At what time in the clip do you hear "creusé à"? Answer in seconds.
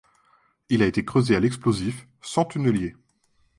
1.05-1.39